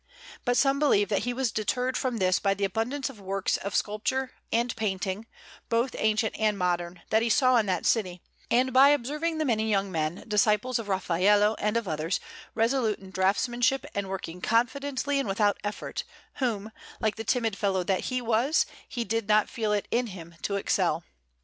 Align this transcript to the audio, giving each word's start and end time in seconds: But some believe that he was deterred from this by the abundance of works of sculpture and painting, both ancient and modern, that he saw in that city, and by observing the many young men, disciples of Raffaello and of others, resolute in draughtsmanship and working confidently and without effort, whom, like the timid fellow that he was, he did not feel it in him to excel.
But 0.45 0.57
some 0.57 0.79
believe 0.79 1.09
that 1.09 1.25
he 1.25 1.31
was 1.31 1.51
deterred 1.51 1.95
from 1.95 2.17
this 2.17 2.39
by 2.39 2.55
the 2.55 2.63
abundance 2.65 3.07
of 3.07 3.19
works 3.21 3.55
of 3.57 3.75
sculpture 3.75 4.31
and 4.51 4.75
painting, 4.75 5.27
both 5.69 5.95
ancient 5.99 6.35
and 6.39 6.57
modern, 6.57 7.03
that 7.11 7.21
he 7.21 7.29
saw 7.29 7.57
in 7.57 7.67
that 7.67 7.85
city, 7.85 8.19
and 8.49 8.73
by 8.73 8.89
observing 8.89 9.37
the 9.37 9.45
many 9.45 9.69
young 9.69 9.91
men, 9.91 10.23
disciples 10.27 10.79
of 10.79 10.89
Raffaello 10.89 11.53
and 11.59 11.77
of 11.77 11.87
others, 11.87 12.19
resolute 12.55 12.97
in 12.97 13.11
draughtsmanship 13.11 13.85
and 13.93 14.09
working 14.09 14.41
confidently 14.41 15.19
and 15.19 15.27
without 15.29 15.59
effort, 15.63 16.03
whom, 16.37 16.71
like 16.99 17.15
the 17.15 17.23
timid 17.23 17.55
fellow 17.55 17.83
that 17.83 18.05
he 18.05 18.23
was, 18.23 18.65
he 18.87 19.03
did 19.03 19.27
not 19.27 19.49
feel 19.51 19.71
it 19.71 19.87
in 19.91 20.07
him 20.07 20.33
to 20.41 20.55
excel. 20.55 21.03